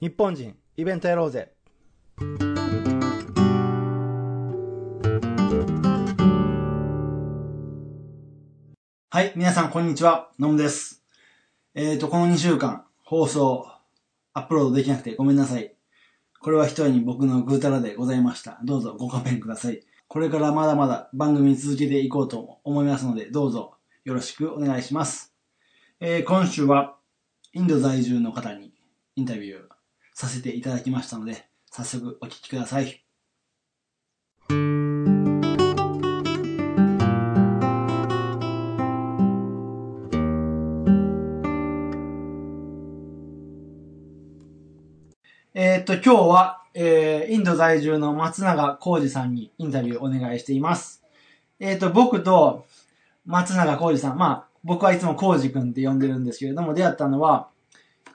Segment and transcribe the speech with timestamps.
[0.00, 1.50] 日本人、イベントやろうぜ。
[9.10, 10.30] はい、皆さん、こんにちは。
[10.38, 11.02] のむです。
[11.74, 13.66] えーと、この2週間、放送、
[14.34, 15.74] アップロードできなくてごめんなさい。
[16.38, 18.60] これは一重に僕のぐうたらでございました。
[18.62, 19.80] どうぞご勘弁ください。
[20.06, 25.34] これからまだまだ番組続けていこうと思いますので、どうぞよろしくお願いします。
[25.98, 26.94] えー今週は、
[27.52, 28.72] インド在住の方に
[29.16, 29.77] インタビュー
[30.18, 33.04] させていただきましたので、早速お聞きください。
[45.54, 51.04] えーっと、今日は、えー、インド在住の松永浩二さんにインタビューお願いしています。
[51.60, 52.66] えーっと、僕と
[53.24, 57.50] 松永浩二さん、まあ、僕はいつも浩二くんって呼んでるんですけれども、出会ったのは、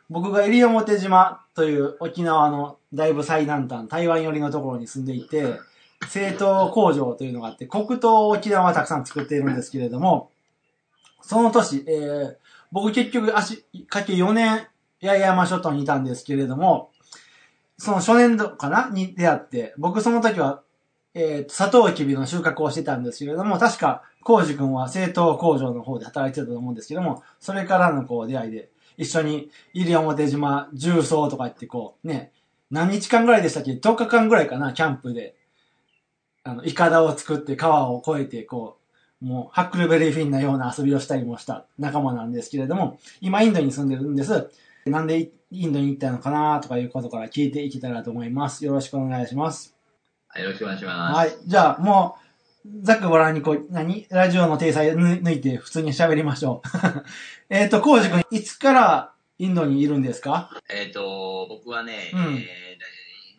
[0.09, 5.59] 僕が西表島という沖縄のだいぶ最南端、台湾寄りのところに住んでいて、
[6.09, 10.31] 製糖工場というのがあって、黒糖を沖縄はたくさん作っているんですけれども、
[11.21, 12.35] その年、えー、
[12.71, 14.67] 僕結局足、かけ4年、
[15.01, 16.91] 八重山諸島にいたんですけれども、
[17.77, 20.61] その初年度かなに出会って、僕その時は、
[21.13, 32.31] えー、砂糖きびの収穫をしてたんですけれども、確か、コウジ君は製糖工場の方で働いてたと思うんですけども、それからのこう出会いで、一緒に西表島重曹とか言ってこう、ね、
[32.71, 35.35] 何日間ぐらいでしたっけ ?10 日間ぐらいかな、キャンプで。
[36.43, 38.77] あの、イカダを作って川を越えて、こ
[39.21, 44.49] う、もう、ハックルベリーフィンなような遊びをしたりもした仲間なんですけれども、今インドに住んでるんです。
[44.85, 48.65] なんでインドに行ったのかなとかいうことから聞いていけたらと思います。
[48.65, 49.75] よろしくお願いします。
[50.27, 51.17] はいよろしくお願いします。
[51.17, 51.31] はい。
[51.45, 52.22] じゃあ、もう、
[52.81, 54.07] ざっくばらんにこう、何？
[54.09, 56.67] ラジオの体裁抜抜いて普通に喋りましょう。
[57.49, 60.49] えっと、コウジ君、いつからインドにいるんですか？
[60.69, 62.77] えっ、と、僕はね、うんえ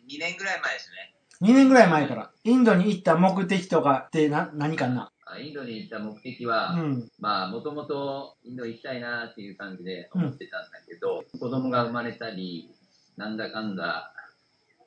[0.09, 1.15] ー、2年ぐらい前ですね。
[1.41, 2.31] ?2 年ぐらい前から。
[2.43, 5.11] インドに行った目的とかってな、何かな？
[5.25, 7.09] あインドに行った目的は、うん。
[7.19, 12.69] まあ、もともとインド行きたいなっていう感じで思ってたんだけど、子供が生まれたり、
[13.17, 14.13] なんだかんだ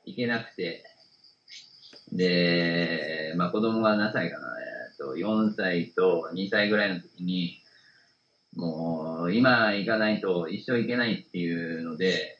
[0.04, 0.84] 行けなくて、
[2.12, 7.58] で、まあ子供が何歳かな、えー、と4歳と2歳ぐらいの時に、
[8.56, 12.38] もう今行かないと一生行けないっていうので、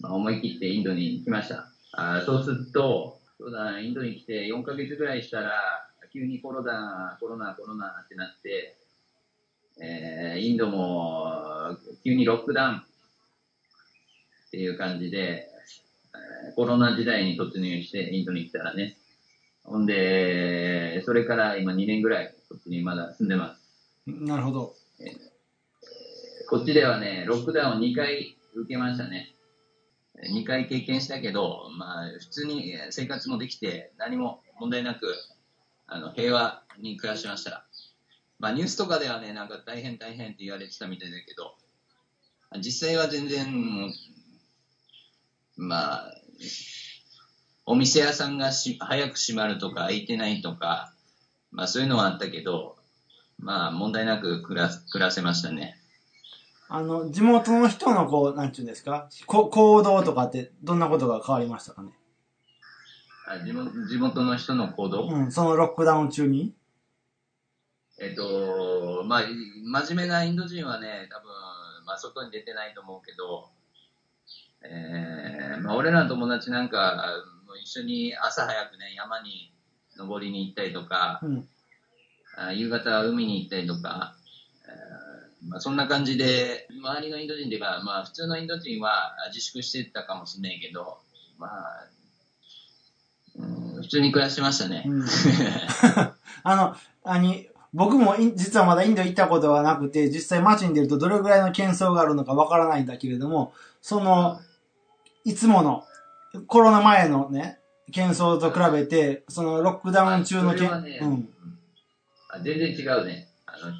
[0.00, 1.68] まあ、思い切ってインドに行きました。
[1.92, 5.52] あそうすると、そうだ、インドに来て4ヶ月ぐらいしたら、
[6.12, 8.76] 急にコロナ、コロナ、コロナってなって、
[9.80, 12.84] えーインドも急にロックダウンっ
[14.50, 15.48] ていう感じで、
[16.54, 18.96] コロナ時代に突入してインドに来たらね。
[19.64, 23.60] ほんで、それから今2年ぐらいこっちにまだ住んでます。
[24.06, 24.74] なるほど。
[26.48, 29.34] こっちではね、ロックダウンを2回受けましたね。
[30.32, 35.14] 2回経験したけど、まあ、普通に生活もできて、何も問題なく、
[35.86, 37.66] あの、平和に暮らしました。
[38.38, 41.54] まあ、ニュースとかではね、なんか大変大変って言われてたみたいだけど、
[42.60, 43.92] 実際は全然、
[45.56, 46.14] まあ、
[47.64, 50.92] お店屋さんがし早く閉まるとか、開いてないとか、
[51.50, 52.76] まあそういうのはあったけど、
[53.38, 55.78] まあ問題なく暮ら暮らせましたね。
[56.68, 59.08] あの、地元の人のこう、なんちゅうんですか？
[59.26, 61.90] こ行動とかってどんなことが変わりましたかね？
[63.28, 66.54] あ地元地元の人の行動、うん、そのロックダウン中に？
[67.98, 69.22] えっと、まあ、
[69.64, 71.28] 真面目なインド人はね、多分、
[71.86, 73.48] まあ、外に出てないと思うけど、
[74.70, 77.04] えーまあ、俺らの友達なんか、
[77.46, 79.52] もう一緒に朝早くね、山に
[79.96, 81.48] 登りに行ったりとか、うん。
[82.38, 84.14] あ夕方海に行ったりとか、
[84.66, 90.98] えーまあ、そんな感じで、周りのインド人では、まあ、普通のインド人は自粛してたかもしれないけど、
[91.38, 91.86] まあ、
[93.38, 94.84] うん、普通に暮らしてましたね。
[94.86, 95.06] うん
[96.42, 103.52] あの、あに、僕も実はまだインド行ったことはなくて、実際街に出るとどれぐらいの喧騒があるのかわからないんだけれども、
[103.82, 104.40] その、
[105.26, 105.84] いつもの、
[106.46, 107.58] コロナ前のね、
[107.92, 111.28] 喧騒と比べて、そのロックダウン中のけん、ねうん。
[112.30, 113.26] あ全然違うね。
[113.44, 113.72] あの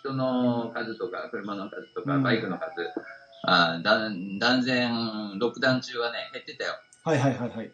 [0.00, 2.66] 人の数とか、車の数とか、うんバイクの数、
[3.44, 6.74] あだ断然、ロックダウン中はね、減ってたよ。
[7.04, 7.72] はいはいはいはい。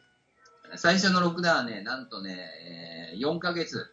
[0.77, 2.39] 最初のロックダウンはね、なんとね、
[3.13, 3.93] えー4ヶ月。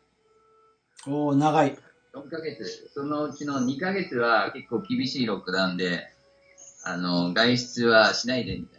[1.08, 1.76] おー、長い。
[2.14, 2.92] 4ヶ月。
[2.94, 6.08] そのうちの2ヶ月は結構厳しいロックダウンで、
[6.84, 8.79] あの、外出はしないでみたい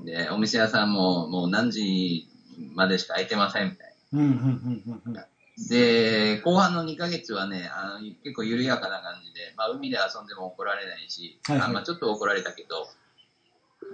[0.00, 2.28] で、お店屋さんももう何時
[2.74, 4.20] までしか開いてませんみたいな。
[4.20, 5.24] うん、うん、うん、うんうん。
[5.68, 12.88] で、後半の2ヶ月はね、あの結構緩やかな感じで、まあ、海で遊んでも怒られないし、はいはいあまあ、ちょっと怒られたけど、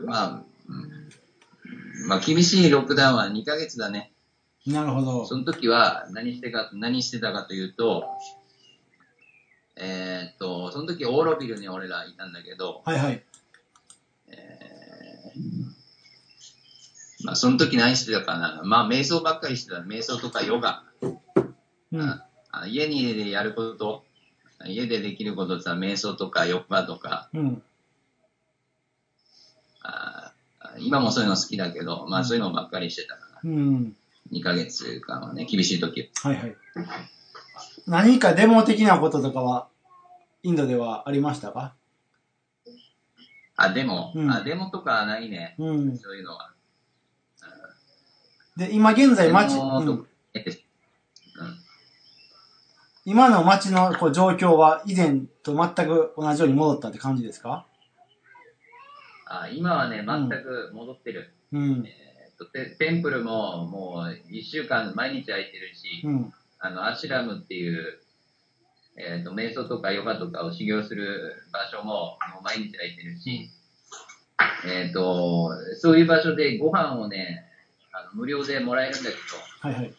[0.05, 4.13] まあ、うんまあ、厳しいロックダウンは2ヶ月だね。
[4.67, 5.25] なるほど。
[5.27, 8.09] その時は何してか、何してたかというと、
[9.77, 13.25] えーっと、その時オーロビルに俺らいたんだけど、はいはい。
[14.29, 15.85] えー
[17.25, 18.61] まあ、その時何してたかな。
[18.65, 19.79] まあ、瞑想ばっかりしてた。
[19.79, 20.85] 瞑想とかヨガ。
[21.93, 22.01] うん。
[22.03, 24.05] あ家にやること、
[24.67, 27.63] 家でできることさ、瞑想とかヨガとか、うん。
[29.83, 30.33] あ
[30.79, 33.41] 今もそういうの好きだけど、まあそういうのばっかりしてたかな。
[33.45, 33.97] うん。
[34.33, 36.11] 2ヶ月間はね、厳しい時。
[36.23, 36.57] はいはい。
[37.87, 39.69] 何かデモ的なこととかは、
[40.43, 41.75] インドではありましたか？
[43.57, 45.55] あ、でも、うんあ、デモとかはないね。
[45.59, 45.99] うん。
[45.99, 46.54] そういうのは。
[48.57, 50.07] で、今現在街、デモとうん、
[53.05, 57.67] 今の街のこう状況は以前と全く同じように戻ったって感じですか？
[59.27, 61.35] あ今はね、全く戻ってる。
[61.53, 61.85] うん。
[61.87, 66.33] えーっとテテンプルももう1週間毎日空いてるし、うん。
[66.59, 68.01] あの、アシュラムっていう、
[68.97, 73.51] えっ、と、瞑想とかヨガとかを修行する場所も、もう毎日空いてるし、
[74.67, 77.45] えっ、と、そういう場所でご飯をね、
[78.15, 79.95] 無料でもらえるんだけど、はいはい。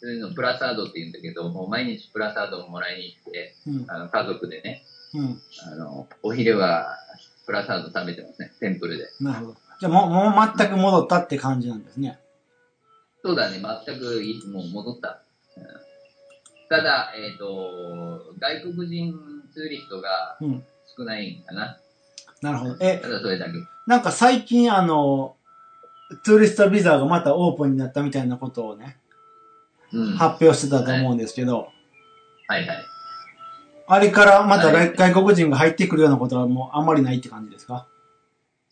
[0.00, 3.84] そういうのプラサードって言うんだけど、もう毎日プラサードをもらいに行って、うん。
[3.88, 4.82] あの家族でね、
[5.14, 5.40] うん。
[5.72, 6.96] あの、お昼は
[7.46, 9.08] プラサード食べてますね、テンプルで。
[9.20, 9.58] なるほど。
[9.80, 12.18] じゃあもう、もう全く戻ったって感じなんですね。
[13.24, 15.22] そうだね、全くいもう戻った。
[15.56, 15.64] うん
[16.72, 19.12] ただ、えっ、と、外国人
[19.52, 20.64] ツーリストがうん。
[20.96, 21.78] 少ないんかな。
[22.40, 22.76] なるほど。
[22.80, 23.52] え、ただそれだけ。
[23.86, 25.36] なんか最近あの、
[26.22, 28.96] ツーリストビザがまたオープンになったみたいなことをね、
[29.92, 30.12] うん。
[30.12, 31.68] は発表してたと思うんですけど、
[32.48, 32.66] いはい。
[33.86, 37.86] あれからまた外,、国人が入ってくるようなことはもうあんまりないって感じですか？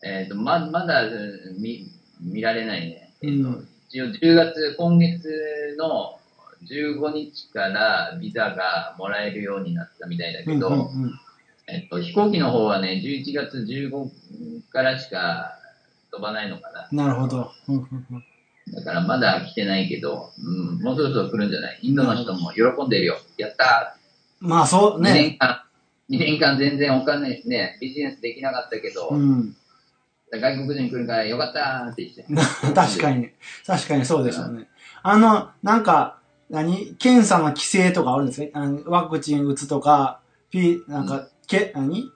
[0.03, 1.85] えっ、と、ま、まだうん見、
[2.19, 3.13] 見られないね。
[3.21, 6.17] えっ、と、うん一応10月、今月の
[6.63, 11.19] 15日からビザがもらえるようになったみたいだけど、うんうんうん。
[11.67, 15.59] えっと、飛行機の方はね、11月15からしか
[16.11, 17.05] 飛ばないのかな。
[17.05, 17.51] なるほど。
[18.73, 20.49] だからまだ来てないけど、う
[20.79, 21.79] ん、もうそろそろ来るんじゃない？
[21.81, 23.17] インドの人も喜んでるよ。
[23.37, 23.97] やった
[24.39, 25.13] まあそうー、2ね。
[25.13, 25.63] 年間、
[26.09, 29.55] 2年間全然お金ね、ビジネスできなかったけど、うん。
[30.31, 32.25] 外国人来るからよかったーって言って。
[32.73, 33.29] 確かに。
[33.65, 34.67] 確かにそうですよね。
[35.03, 36.19] あの、なんか、
[36.49, 36.95] 何？
[36.95, 38.59] 検査の規制とかあるんですか？
[38.59, 40.19] あのワクチン打つとか、
[40.49, 42.09] P、なんか、け、何？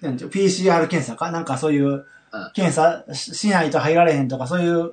[0.00, 1.30] なんていう ?PCR 検査か？
[1.32, 2.04] なんかそういう
[2.54, 4.92] 検査ししないと入られへんとか、そういう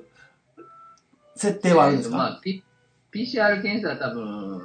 [1.34, 2.62] 設定はあるんですか、えーとまあ、P、
[3.12, 4.60] PCR 検査は多分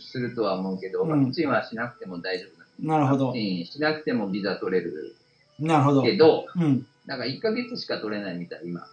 [0.00, 2.66] するとは思うけど、うんワクチンはしなくても大丈夫だ。
[2.80, 3.38] なるほどワク。
[3.38, 5.16] チンしなくてもビザ取れる
[5.58, 6.02] なるほど。
[6.02, 6.86] けど、うん。
[7.06, 8.86] なんか1ヶ月しか取れないみたい、今。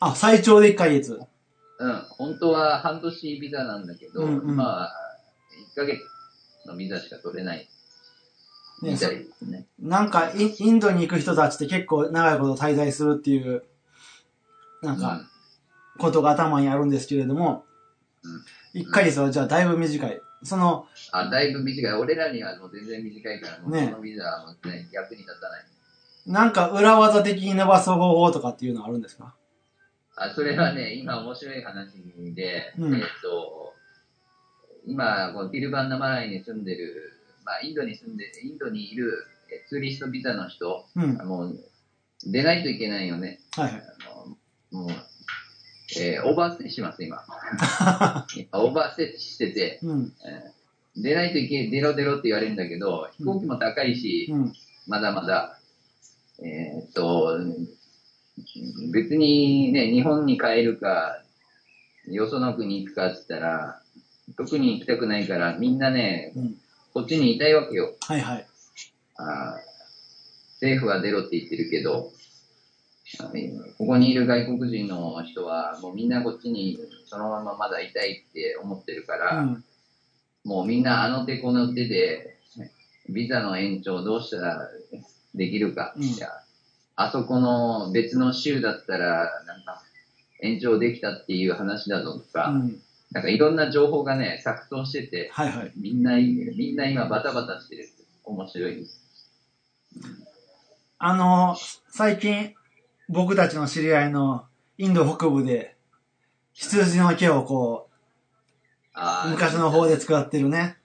[0.00, 1.20] あ、最長で1ヶ月。
[1.78, 4.92] うん、本当は半年ビザなんだけど、うんうんまあ、
[5.74, 6.00] 1ヶ月
[6.66, 7.68] のビザしか取れないね
[8.82, 9.66] みたいですね。
[9.78, 13.64] なんかイン、インドに行く人たちって結構長いこと滞在するっていう、
[14.82, 15.20] なんか、
[15.98, 17.64] ことが頭にあるんですけれども、
[18.22, 18.42] うん
[18.74, 20.20] 1ヶ月はじゃあだいぶ短い。
[20.42, 21.92] その、あ、だいぶ短い。
[21.94, 25.64] 俺らにはもう全然短いから、もうねこのビザはもうね、役に立たない。
[26.26, 29.34] なんか裏技的に伸ばす方法とかっていうのはあるんですか？
[30.16, 31.92] あ、それはね、今面白い話
[32.34, 33.72] で、うんえっと、
[34.86, 37.17] 今、このティルバンナマライに住んでる、
[37.48, 41.58] まあ、インドに住んで、インドにいるえツーリストビザの人、うん。
[42.26, 43.40] 出ないといけないよね。
[43.52, 43.70] はい。
[43.70, 44.36] あの
[44.70, 44.90] もう、
[45.98, 47.24] えーオーバーステイします、今。
[48.36, 50.12] 今オーバーステイしてて、うん。
[50.24, 50.58] えー
[51.00, 54.52] 出ないといけ、出ろ出ろって言われるんだけど、飛行機も高いし、うん。
[54.88, 55.60] まだまだ、
[56.42, 57.38] えーっと、
[58.92, 61.22] 別にね、日本に帰るか、
[62.08, 63.82] よその国行くかって言ったら、
[64.36, 66.56] 特に行きたくないから、みんなね、うん。
[66.92, 67.94] こっちにいたいわけよ。
[68.00, 68.46] はいはい。
[69.16, 69.68] あー
[70.60, 72.10] 政府は出ろって言ってるけど、
[73.20, 73.32] あ
[73.78, 79.64] ここにいる外国人の人は、もうみんなこっちにそのまままだいたいって思ってるから、うん。
[80.44, 82.38] もうみんなあの手この手で、
[83.08, 84.68] ビザの延長どうしたら
[85.34, 85.94] できるか。
[85.96, 86.02] うん
[87.00, 89.84] あそこの別の州だったら、なんか、
[90.42, 92.82] 延長できたっていう話だぞとか、うん。
[93.12, 95.72] なんかいろんな情報がね、錯綜してて、はいはい。
[95.76, 97.88] みんな、みんな今バタバタしてる。
[98.24, 99.00] 面白いです。
[100.98, 101.56] あの、
[101.90, 102.54] 最近、
[103.08, 104.44] 僕たちの知り合いの
[104.76, 105.76] インド北部で、
[106.52, 107.88] 羊の毛をこ
[108.94, 110.76] う、昔の方で使ってるね。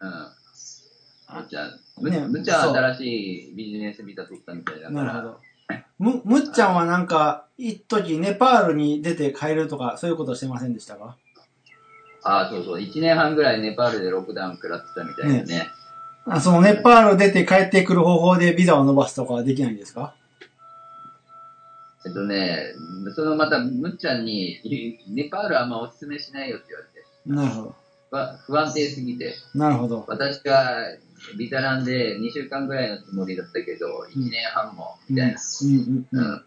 [0.00, 0.10] うん。
[0.10, 5.04] むっちゃん、むねむっちゃ新しいビジネスビザ取ったみたいだから。
[5.04, 5.40] なるほど。
[5.98, 11.16] む、むっちゃんはなんか、一時ネパールに出て帰るとか、そういうことしてませんでしたか？
[12.24, 12.80] ああ、そうそう。
[12.80, 15.70] 1年半ぐらいネパールでロックダウン食らってたみたいなね。
[16.24, 20.14] あそのネパール出て帰ってくる方法でビザを伸ばすとかはできないんですか？
[22.04, 22.74] えっとね、
[23.14, 24.58] そのまた、むっちゃんに、
[25.08, 26.66] ネパールあんまおすすめしないよって
[27.26, 27.52] 言われて。
[27.52, 27.74] なるほど。
[28.10, 29.34] わ不安定すぎて。
[29.54, 30.04] なるほど。
[30.08, 30.78] 私が
[31.38, 35.38] ビザランで2週間ぐらいのつもりだったけど、1年半も、みたいな。
[35.62, 36.18] うんうんう。
[36.18, 36.44] うん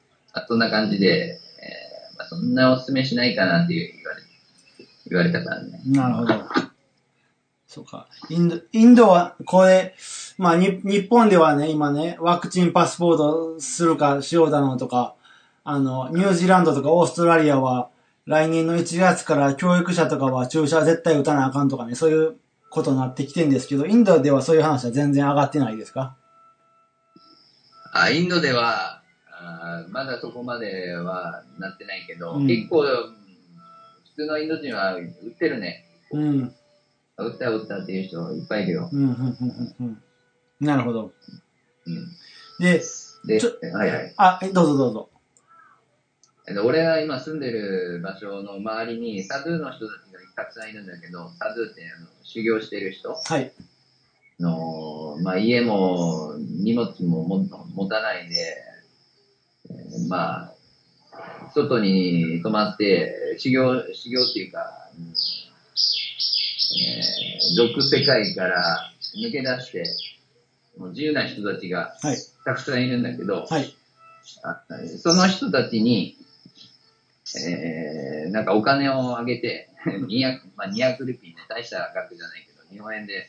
[0.50, 4.22] そんな感じで、えーまあ、そんなおすすめしないかなっていう言われ
[5.10, 5.82] 言われたからね。
[5.86, 6.34] なるほど。
[7.68, 8.08] そうか。
[8.30, 9.96] インド、インドは、これ、
[10.38, 15.16] まあ、に、日本ではね、今ね、ワクチンパスポートするかしようだのとか、
[15.64, 17.90] あの、ニュージーランドとかオーストラリアは、
[18.26, 22.36] 来年の1月から教育者とかは注射絶対打たなあかんとかね、そういう
[22.72, 26.16] ことになってきてんですけど、インドではそういう話は全然上がってないですか？
[27.94, 33.25] あインドではあまだそこまではなってないけど、うん結構、うん
[34.16, 35.08] 普通のインド人は売っ
[35.38, 35.86] てるね。
[36.12, 36.56] うん。
[37.18, 38.90] 売った売ったっていう人いっぱいいるよ。
[38.92, 40.02] うん、うん、うん、うんうん。
[40.62, 41.12] なるほど。
[41.86, 42.08] うん、
[42.60, 42.82] で、
[43.26, 44.14] でちょ、はいはい。
[44.16, 45.10] あ、えどうぞどうぞ。
[46.48, 53.52] えっと俺が今住んでる場所の周りにサドゥーの人たちがたくさんいるんだけど、サドゥーってあの修行してる人はい。
[54.40, 58.36] の、まあ、家も荷物もも持たないで、
[59.70, 60.55] えーまあ、
[61.54, 64.60] 外に泊まって修行、修行っていうか、
[64.98, 65.06] うん
[66.78, 69.84] えー俗世界から抜け出して、
[70.78, 72.18] もう自由な人たちがはい。
[72.44, 73.74] たくさんいるんだけど、はい。
[74.44, 74.62] あ
[74.98, 76.18] その人たちに、
[77.38, 83.28] えー、なんかお金をあげて、 200、まあ、200ルピーね、大した額じゃないけど、日本円で、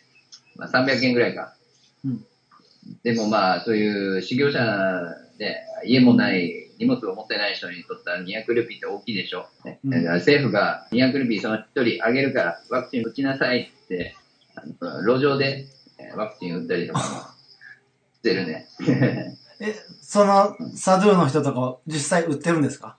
[0.57, 1.55] まあ、300円ぐらいか。
[2.05, 2.25] うん
[3.03, 4.61] でもまあ、そういう修行者
[5.39, 9.47] で、家もない、荷物を持ってない人にとったら200ルピーって大きいでしょ。
[9.65, 14.15] ねうんだから政府が200ルピーその一人あげるから、ワクチン打ちなさいって、
[15.07, 15.67] 路上で
[15.99, 17.05] えーワクチン打ったりとかも
[18.17, 18.69] してるね。
[19.59, 22.97] え、その、サドゥーの人とか実際売ってるんですか？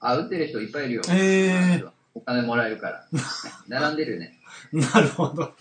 [0.00, 1.02] あ、打ってる人いっぱいいるよ。
[1.08, 3.06] へーお金もらえるから。
[3.68, 4.38] 並んでるね。
[4.72, 5.54] なるほど。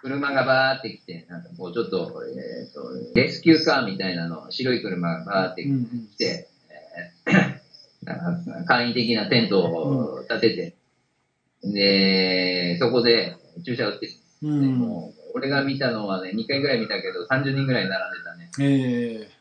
[0.00, 6.48] 車がバーって来て、なんかこうちょっと、えっ、と、レスキューカーみたいなの、白い車がバーってうんうん来て、
[7.26, 7.58] えー
[8.04, 10.74] なんか簡易的なテントを立てて、
[11.62, 14.08] で、そこで注射打って
[14.42, 14.78] うん。
[14.78, 18.50] もう俺が見たのはね、2回ぐらい見たけど、30人ぐらい並んでたね。
[18.60, 19.38] ええ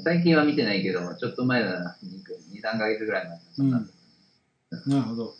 [0.00, 3.90] 最近は見てないけど、ちょっと前だな、2、3ヶ月ぐらい前だっ
[4.80, 4.98] たな。
[5.00, 5.34] なるほど。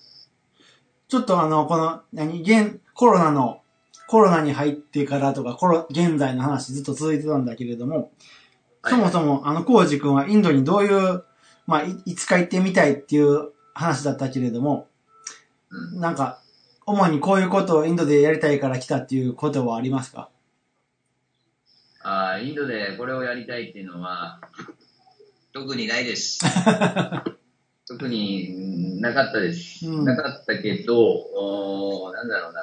[1.06, 3.62] ちょっとあの、この、何、現、コロナの、
[4.08, 8.10] コロナに入ってからとか、コロ、現在の話ずっと続いてたんだけれども、
[8.84, 11.24] そもそも、あの、コウジ君はインドにどういう、
[11.66, 14.88] まあ、いいつか行ってみたいっていう話だったけれども、
[15.70, 16.40] うんなんか、
[16.86, 20.30] 主にこういうことをインドでやりたいから来たっていうことはありますか？
[22.02, 24.40] あーインドでこれをやりたいっていうのは、
[25.52, 26.40] 特にないです。
[27.86, 29.86] 特にうんなかったです。
[29.86, 32.60] うんなかったけど、なんだろうな。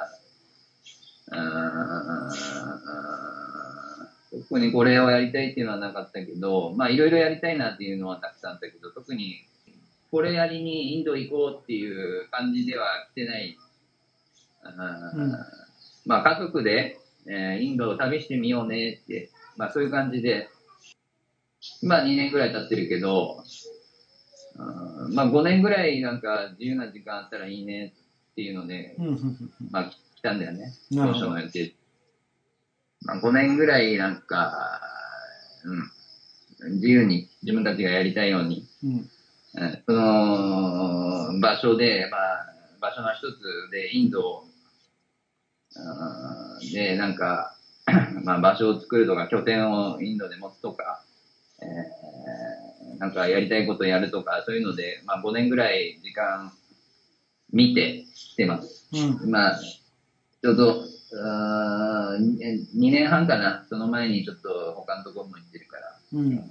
[4.30, 9.44] 特にこれをやりたいっていうのはなかったけど、まあいろいろやりたいなっていうのはたくさんあったけど、特に
[10.10, 13.56] これやりにインド行こうっていう感じでは来てない。
[14.62, 15.32] あーうん。
[16.06, 20.48] まあ家族で、えーインドを旅してみようねって、まあそういう感じで、
[21.82, 23.42] 今2年ぐらい経ってるけど、
[24.58, 27.94] うんまあ5年ぐらいなんか自由な時間あったらいいね
[28.32, 28.96] っていうので、
[29.70, 30.74] まあ来たんだよね。
[30.92, 31.74] 当初の予定。
[33.02, 34.80] まあ5年ぐらいなんか、
[36.60, 38.90] うん、自由に自分たちがやりたいように、うん。
[38.90, 39.10] うん
[39.86, 42.46] その場所で、まあ
[42.80, 44.44] 場所の一つでインド
[46.72, 47.56] で、なんか、
[48.22, 51.02] まあ場所を作るとか、拠点をインドで持つとか、
[51.62, 52.26] えー
[52.98, 56.52] なんかやりたいことやるとか、そういうので、まあ5年ぐらい時間
[57.52, 58.88] 見てきてます。
[58.92, 59.30] うん。
[59.30, 59.60] まあ、
[60.46, 62.36] ちょうどうーん、
[62.76, 63.66] 2年半かな。
[63.68, 65.98] その前にちょっと他のところも行ってるから。
[66.12, 66.50] うん。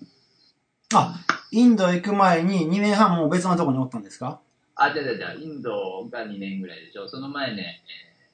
[0.94, 1.16] あ、
[1.52, 4.42] インド行く前に2年半もう別のとこにおったんですか？
[4.76, 7.08] あ、じゃじゃじゃインドが2年ぐらいでしょ。
[7.08, 8.28] その前ね、え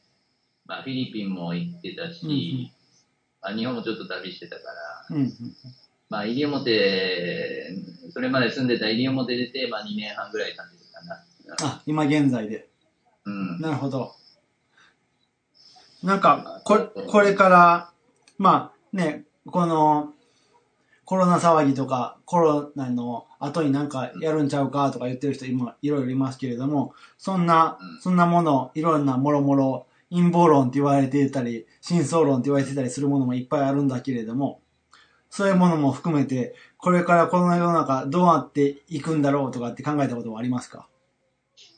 [0.65, 2.71] ーまあ、フィリピンも行ってたし、うんうん
[3.43, 4.63] まあ、日本もちょっと旅してたか
[5.11, 5.31] ら、うん。
[6.09, 7.75] まあ、西表、
[8.11, 11.23] それまで住んでた西表出て、まあ、2年半ぐらい経ってるかな。
[11.73, 12.67] あ、今現在で。
[13.25, 13.59] うん。
[13.61, 14.15] なるほど。
[16.03, 17.91] なんか、これ、これから、
[18.37, 20.13] まあね、この、
[21.05, 34.61] コロナ騒ぎとか、コロナの後になんかやるんちゃうかとか言ってる人今、いろいろいますけれども、そんな、そんなもの、いろんなもろもろ、陰謀論って言われていたり、真相論って言われてたりするものもいっぱいあるんだけれども、
[35.29, 40.87] そういうものも含めて、これからこの世の中どうなっていくんだろうとかって考えたことはありますか？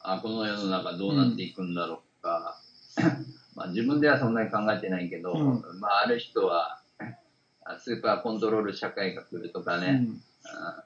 [0.02, 2.60] あこの世の中どうなっていくんだろうか、
[3.56, 6.82] まあ自分ではそんなに考えてないけど、うんまあある人は
[7.66, 10.22] あスーパーコントロール社会が来るとかね、うん。
[10.56, 10.86] あ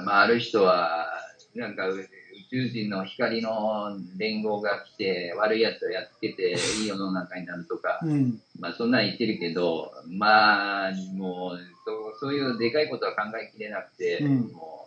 [0.00, 1.06] あまあある人は
[1.54, 2.08] なんかう宇
[2.50, 8.40] 宙人の光の連合が来て悪いやつをやっつけていい世の中になるとか、うん。
[8.58, 14.86] まあそんなん言ってるけどまあもうそうそういうでかいことは考えきれなくて、うんもう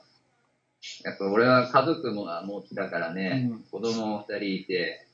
[1.04, 5.06] やっぱ俺は家族も持ちだからね、うん子供も二人いて、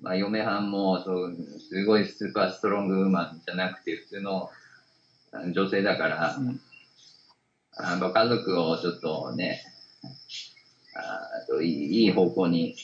[0.00, 4.50] まあ、嫁はんもそうすごいスーパーストロングウーマンじゃなくて普通の
[5.52, 6.60] 女性だから、うん
[7.76, 9.60] あの家族をちょっとね
[10.94, 12.76] あといい方向に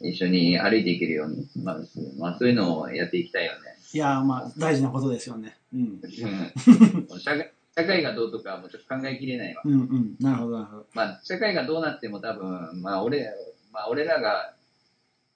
[0.00, 1.76] 一緒に歩いていけるように、まあ
[2.18, 3.58] まあ、そういうのをやっていきたいよね。
[3.92, 5.56] いやー、まあ、大事なことですよね。
[5.72, 5.80] うん。
[5.80, 9.62] うん社会社会がどうとかはもうちょっと考えきれないわ。
[9.64, 10.16] うんうん。
[10.20, 10.86] なるほど、なるほど。
[10.94, 13.32] まあ、社会がどうなっても多分、まあ、俺、
[13.72, 14.54] まあ、俺らが、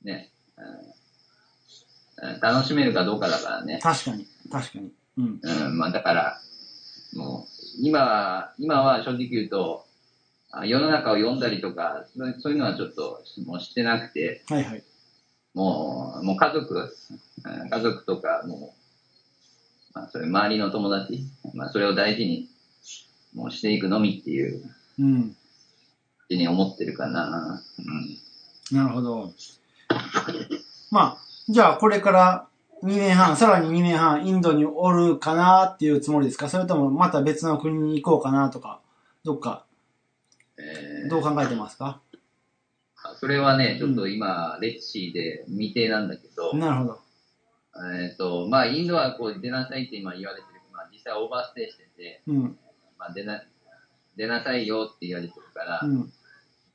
[0.03, 3.79] ね、うんうん楽しめるかどうかだからね。
[3.83, 4.91] 確かに、確かに。
[5.19, 5.41] うん。
[5.43, 6.41] うん、まあ、だから、
[7.15, 7.47] もう、
[7.83, 9.85] 今は、今は正直言うと、
[10.51, 12.07] あ世の中を読んだりとか、
[12.41, 14.83] そういうのはちょっと、もうしてなくて、はいはい。
[15.53, 18.75] もう、もう家族、うん家族とか、も
[19.95, 21.23] う、まあ、それ周りの友達、
[21.55, 22.49] まあ、それを大事に、
[23.35, 24.63] もうしていくのみっていう、
[24.99, 25.37] うん。
[26.29, 27.63] ふうに思ってるかな。
[27.79, 28.77] うん。
[28.77, 29.33] なるほど。
[30.91, 31.19] まあ、
[31.49, 32.49] じゃあこれから
[32.83, 36.49] 2年半、さらに2年半インドにおるかなっていうつもりですか？
[36.49, 38.81] それともまた別の国に行こうかなとか、
[39.25, 39.65] どっか、
[40.59, 42.01] えーどう考えてますか？
[43.21, 47.01] それはね、ちょっと今、レッシーで未定なんだけど、なるほど。
[48.03, 52.59] えっ、と、まあ、インドはこう出なさいって今言われてるけど、まあ、実際オーバーステイしてて、うん。
[52.99, 53.43] まあ、出な、
[54.17, 56.13] 出なさいよって言われてるから、うん。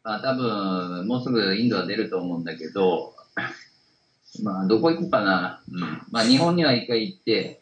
[0.03, 3.13] まあ、多分、もうすぐインドは出ると思うんだけど、
[4.43, 5.61] まあ、どこ行こうかな。
[5.71, 5.81] うん。
[6.11, 7.61] まあ、日本には一回行って、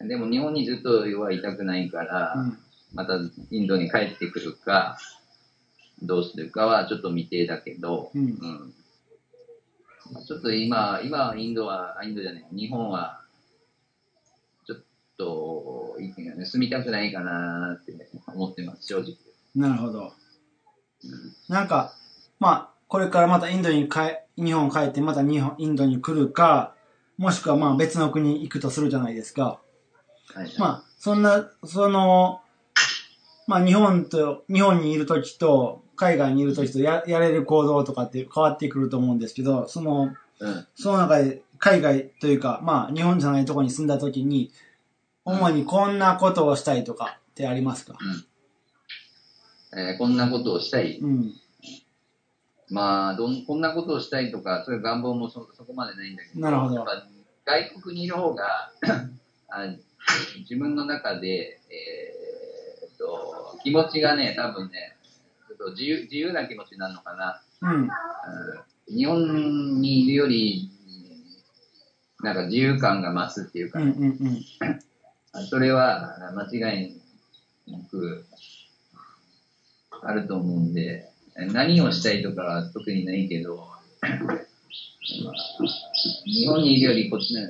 [0.00, 2.58] でも日本にずっとはいたくないから、うん。
[2.94, 3.18] また
[3.50, 4.98] インドに帰ってくるか、
[6.02, 8.38] どうするかはちょっと未定だけど、うんん
[10.12, 13.22] まあちょっと今、今インドは、あインドじゃない、日本は、
[14.66, 14.78] ちょっ
[15.16, 17.92] と、い住みたくないかなって
[18.26, 19.16] 思ってます、正直。
[19.54, 20.12] なるほど。
[21.48, 21.92] なんか、
[22.38, 26.74] まあ、これからまたインドに帰、日本帰ってまた日本、インドに来るか、
[27.18, 29.58] もしくはまあ別の国に行くとするじゃないですか。
[30.34, 32.40] はい、まあ、そんな、その、
[33.46, 40.66] まあ日本と、日本にいるときと、海外にいるときとややれる行動とかって変わってくると思うんですけど、その、うん。
[40.74, 44.52] その中で海外というか、まあ日本じゃないところに住んだときに、
[45.24, 47.96] 主にこんなことをしたいとかってありますか？
[49.74, 50.98] えーこんなことをしたい。
[50.98, 51.32] うん。
[52.68, 56.84] まあどん、こんなことをしたいとか、そういう願望もそそこまでないんだけど、なるほど
[57.44, 58.72] 外国にいる方が
[59.48, 59.66] あ
[60.40, 64.96] 自分の中で、えーっと、気持ちがね、多分ね、
[65.48, 67.42] ちょっと自由自由な気持ちになるのかな。
[67.62, 67.82] うん。
[67.82, 67.90] うん
[68.88, 70.70] 日本にいるより、
[72.22, 74.44] なんか自由感が増すっていうかうんうね、んうん。
[75.50, 77.00] それは間違い
[77.66, 78.24] なく
[80.06, 81.10] あると思うんで、
[81.52, 83.70] 何をしたいとかは特にないけど、ま
[84.08, 85.36] あ
[86.24, 87.40] 日本にいるよりこっちの、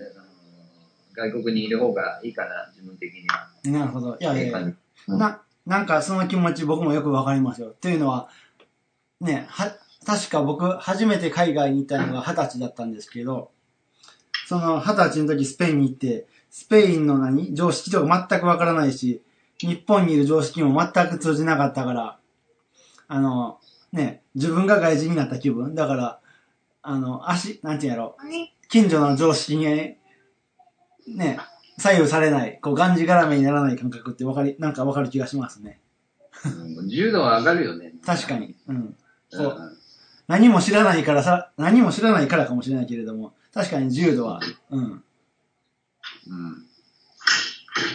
[1.15, 3.49] 外国にいる方がいいかな、自分的には。
[3.65, 4.17] なるほど。
[4.21, 7.75] いやいやう感じな、なんかその気持ち僕もよくわかりますよ。
[7.81, 8.29] というのは、
[9.21, 9.73] ね、は、
[10.05, 13.51] 確か僕初めて海外に行ったのが二十歳だったんですけど、
[14.47, 19.23] その二十歳の時スペインに行って、スペインの何常識とか全くわからないし、
[19.59, 22.19] 日本にいる常識も全く通じなかったから、
[23.09, 23.59] あの、
[23.93, 25.75] ね、自分が外人になった気分。
[25.75, 26.21] だから、
[26.83, 28.17] あの、足、なんていうんやろ、
[28.69, 31.39] 近所の常識に、ね、
[31.79, 35.81] 左右されない、こう、がんじがらめにならない感覚ってわかり、なんかわかる気がしますね。
[36.45, 37.93] うん重度は上がるよね。
[38.05, 38.55] 確かに。
[38.67, 38.77] うん。
[38.77, 38.97] うん。
[39.31, 39.73] そう
[40.29, 44.41] 何も知らないからさ、何も知らないからかもしれないけれども、確かに重度は、
[44.71, 44.83] うん。
[44.83, 45.03] うん。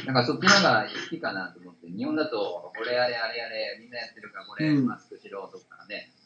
[0.05, 6.11] なんかそっちの方が好きかなと思って、日本だと、これやれあれやれ、みんなやってるからこれうんマスクしろとかね。
[6.15, 6.21] うん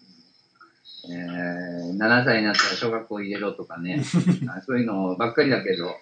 [1.07, 4.03] えー、7歳になったら小学校入れろとかね。
[4.49, 5.95] あ そういうのばっかりだけど、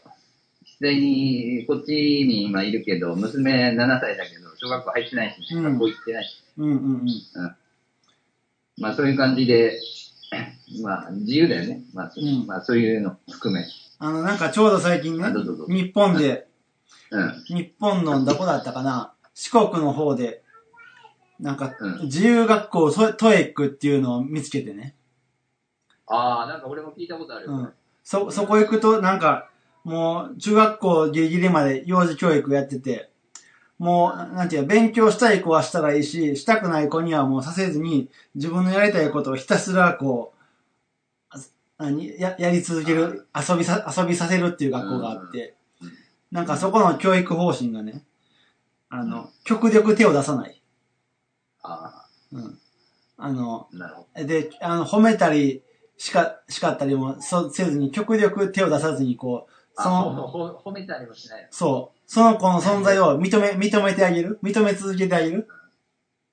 [0.64, 7.56] 実際にこっちに今いるけど、娘7歳だけど、小学校入ってないし、うん学校行ってないし、うんうんうん。
[8.78, 9.80] まあそういう感じで、
[10.82, 11.84] まあ自由だよね。
[11.94, 13.66] まあ、うんまあそういうの含め。
[14.00, 15.24] あの、なんかちょうど最近ね
[15.68, 16.53] 日本で、うん。
[17.48, 20.44] 日本のどこだったかな、四国の方で、
[21.40, 24.96] なんかうん、自由学校トトエックっていうのを見つけてね。
[26.08, 27.48] ああ、なんか俺も聞いたことある。
[27.48, 27.74] うん。
[28.04, 29.50] そ、そこ行くと、なんか、
[29.84, 33.10] もう、中学校ギリギリまで幼児教育やってて、
[33.78, 40.44] もう、なんていうの勉強したい子はしたらいいし、したくない子にはもうさせずに、自分のやりたいことをひたすらこう、
[42.20, 45.56] や、やり続ける、遊びさ、遊びさせるっていう学校があって
[46.34, 48.04] なんかそこの教育方針がね、
[48.90, 50.60] あの、極力手を出さない。
[51.62, 52.60] あうん。
[53.18, 55.62] あの、あ、なるほで、あの、褒めたり、
[55.96, 59.84] しか、叱ったりもそうせずに、極力手を出さずに、こう、ど。
[59.84, 61.48] その、ほ褒めたりもしないの？
[61.52, 64.40] そう、その子の存在を認め、認めてあげる？
[64.42, 65.48] 認め続けてあげる？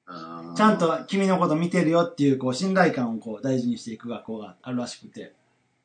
[0.07, 5.35] うんちゃんと君のこと見てるよっていう、こう、信頼感をこう、大事にしていく学校があるらしくて。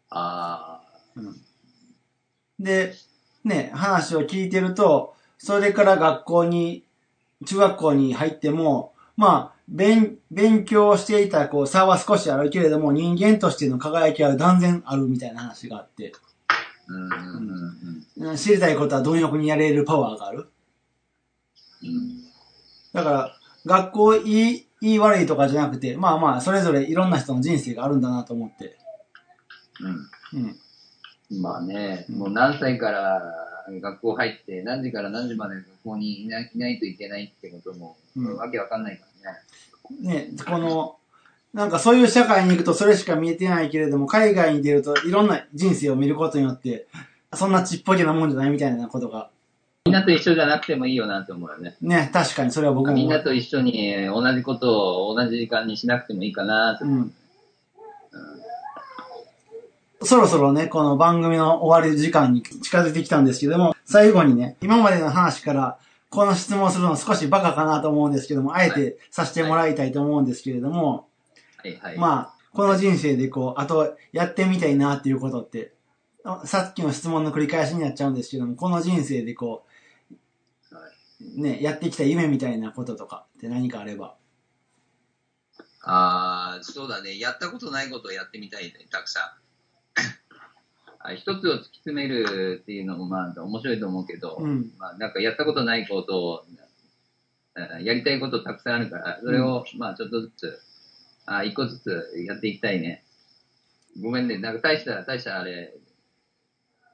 [0.10, 0.82] あ
[1.18, 1.36] うん。
[2.60, 2.94] で、
[3.46, 6.84] ね、話を聞いてると、それから学校に、
[7.46, 16.12] 中学校に入っても、まあ、勉、勉強していたこう差は少しあるけれども、人間としての輝きは断然あるみたいな話があって、
[16.48, 16.56] あ、
[16.88, 17.12] うんうん
[18.18, 20.50] うんうん知りたいことは貪欲にやれるパワーがある。
[21.84, 22.24] うん。
[22.94, 28.78] だから、学校いい、いい悪いとかじゃなくて、まあまあ、それぞれいろんな人の人生があるんだなと思って。
[30.34, 30.42] うん。
[30.42, 30.60] うん。
[31.32, 33.22] まあね、うんもう何歳から
[33.68, 39.40] 学校入って、何時から何時まで学校にいないいないといけないってことも、うんわけわかんないからね。
[40.02, 40.98] ね、この、
[41.54, 46.88] なんかそういう社会に行くとそれしか見えてないけれども、海外に出るといろんな人生を見ることによって、
[47.34, 49.30] そんなちっぽけなもんじゃないみたいなことが、
[49.86, 51.76] みんなと一緒じゃなくてもいいよなって思うよね。
[51.80, 52.94] ね、確かにそれは僕も。
[52.94, 56.86] みんなと一緒に同じことを同じ時間にしなくてもいいかなって。
[56.86, 57.14] うん。
[60.06, 71.08] そろそろね、この番組の終わり時間に近づいてきたんですけども、最後にね、今までの話から、この質問するの少しバカかなと思うんですけども、あえてさせてもらいたいと思うんですけれども、
[71.58, 71.98] はいはい。
[71.98, 75.74] まあ、この人生でこう、あと、やってみたいなっていうことって、
[76.24, 79.66] あさっきの質問の繰り返しになっちゃうんですけども、この人生でこ
[80.72, 80.80] は
[81.20, 84.16] い、う、ね、やってきた夢みたいなこととかって何かあれば。
[85.82, 87.20] ああ、そうだね。
[87.20, 89.45] やったことないことをやってみたいね、たくさん。
[91.08, 96.46] あ一つを突き詰めるっていうのもまあ面白いと思うけど、うんまあなんかやったことないことを、
[97.56, 100.60] あやりたいことたくさんあるから、それをまあちょっとずつ、
[101.26, 103.04] あ一個ずつやっていきたいね。
[104.02, 105.74] ごめんね、なんか大した、大したあれ、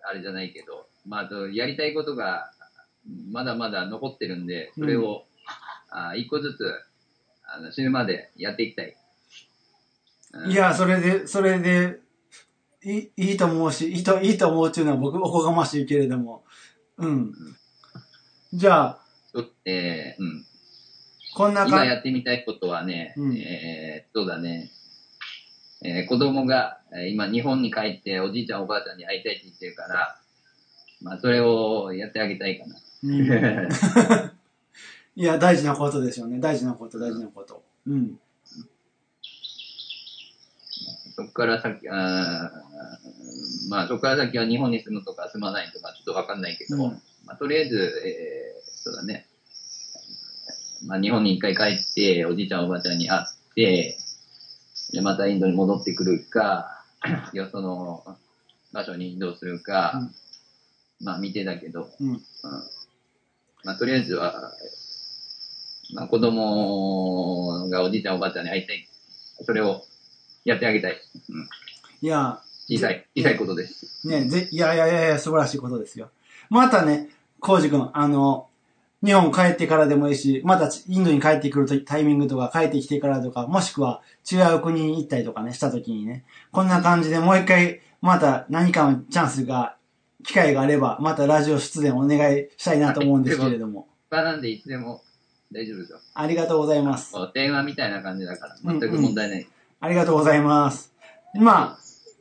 [0.07, 2.51] あれじゃないけど、まあやりたいことが
[3.31, 5.25] まだまだ残ってるんで、それを、
[5.89, 6.73] あ一個ずつ、
[7.43, 8.87] あの死ぬまでやっていきたい。
[8.87, 11.99] うんいや、それで、それで、
[12.83, 16.43] いいいいと思うし、いいと、いいと思うっていうのは僕おこがましいけれども。
[16.97, 17.33] うん。
[18.53, 19.01] じゃあ、
[19.65, 20.45] えーうん、
[21.35, 24.71] こんな今感やってみたいことはね、うんえーそうだね、
[25.83, 30.19] えー子供がえー今日本に帰っておじいちゃんおばあちゃんに会いたいって言ってるから、
[31.01, 32.75] まあそれをやってあげたいかな。
[33.03, 34.31] うん
[35.15, 36.39] いや、大事なことですよね。
[36.39, 37.63] 大事なこと、大事なこと。
[37.85, 38.19] うん。
[41.21, 49.27] そこから先、あーまあそこから先は日本に住むとか住まないとかちょっとわかんないけど、うんまあとりあえず、えーそうだね、
[50.87, 53.97] まあ日本に一回帰っておじいちゃんおばあちゃんに会って、
[54.91, 56.83] でまたインドに戻ってくるか、
[57.33, 58.03] よその
[58.73, 60.09] 場所に移動するか、
[60.99, 62.09] まあ未定だけど、うん。
[62.09, 62.21] うん
[63.63, 64.51] まあとりあえずは、
[65.93, 68.87] まあ子供がおじいちゃんおばあちゃんに会いたい。
[69.45, 69.85] それを
[70.45, 71.01] やってあげたい。
[71.29, 71.49] うん、
[72.01, 74.07] いや、小さい、小さいことです。
[74.07, 76.09] ね、ぜ、いやいやいやいや、素晴らしいことですよ。
[76.49, 78.47] またね、コウジ君、あの、
[79.03, 84.01] 日本帰ってからでもいいし、またインドに帰ってくるタイミングとか帰ってきてからとか、もしくは
[84.31, 89.75] 違う国に行ったりとかね、した時にね、こんな感じでもう一回、また何かのチャンスが、
[90.23, 93.87] 機会があれば、またラジオ出演お願いしたいなと思うんですけれども。
[94.11, 95.01] 場なんでいつでも
[95.51, 95.99] 大丈夫ですよ。
[96.13, 97.13] ありがとうございます。
[97.33, 99.47] 電話みたいな感じだから、全く問題ない。
[99.83, 100.93] ありがとうございます。
[101.33, 101.77] まあ、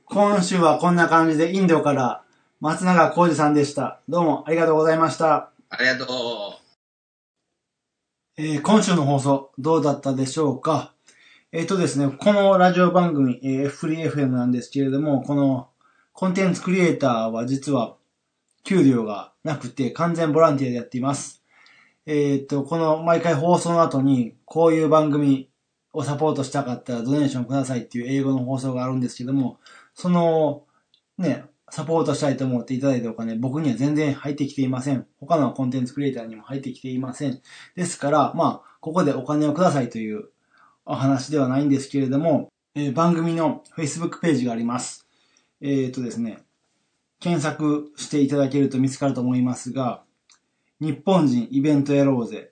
[0.06, 2.24] 今週はこんな感じでインドから
[2.58, 4.00] 松永浩二さんでした。
[4.08, 5.50] どうもありがとうございました。
[5.68, 6.06] ありがとう。
[8.38, 10.94] えー今週の放送どうだったでしょうか？
[11.52, 15.68] えっ、とですね、このラジオ番組、えー、フリー FM なんですけれども、この
[16.14, 17.96] コンテンツクリエイターは実は
[18.64, 21.42] 給料がなくて完全ボランティアでやっています。
[22.06, 25.49] えっ、と、この毎回放送の後にこういう番組
[25.92, 29.58] をサポートしたかったらドネーションくださいっていう英語の放送があるんですけども、
[29.94, 30.64] その、
[31.18, 35.06] ね、サポートしたいと思っていただいたお金、僕には全然入ってきていません。
[35.20, 37.40] 他のコンテンツクリエイターにも入ってきていません。
[37.76, 40.30] ですから、まあ、ここでお金をくださいという
[40.84, 45.06] お話ではないんですけれども、えー番組の Facebook ページがあります。
[45.60, 46.38] えっ、とですね、
[47.20, 50.02] 検索していただけると見つかると思いますが、
[50.80, 52.50] 日本人イベントやろうぜ。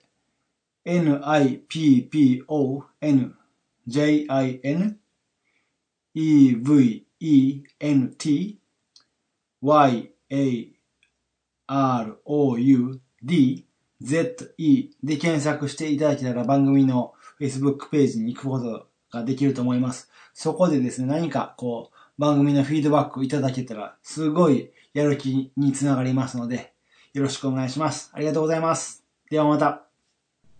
[0.89, 2.83] NIPPON
[3.87, 4.97] JIN
[6.15, 7.05] EVENT
[11.69, 12.99] YAROUD
[14.01, 20.09] ZE で検索していただけたら番組の Facebook ページに行くことができると思います。
[20.33, 26.73] そこでですね、何かこう番組のフィードバックいただけたらすごいやる気につながりますので、
[27.13, 28.09] よろしくお願いします。
[28.13, 29.03] ありがとうございます。
[29.29, 29.88] ではまた。